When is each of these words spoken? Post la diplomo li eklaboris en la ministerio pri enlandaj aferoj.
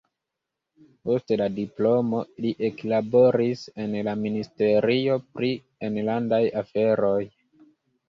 Post 1.09 1.33
la 1.41 1.47
diplomo 1.57 2.23
li 2.47 2.55
eklaboris 2.71 3.63
en 3.85 3.95
la 4.11 4.19
ministerio 4.25 5.21
pri 5.39 5.55
enlandaj 5.93 6.45
aferoj. 6.67 7.19